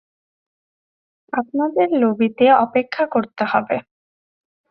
[1.33, 3.77] আপনাদের লবিতে অপেক্ষা করতে হবে।